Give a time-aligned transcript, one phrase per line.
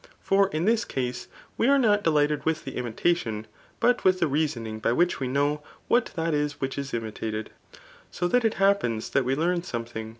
[0.19, 1.27] For ia this case,
[1.59, 3.45] we are not delighted with the imitadon,
[3.79, 7.51] but with the reasoning by whick we know what that is which is imitated;
[8.09, 10.09] so that it happens that we learn somethmg.